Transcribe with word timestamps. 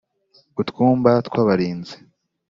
Utwumba 0.61 1.11
tw 1.27 1.35
abarinzi 1.41 1.95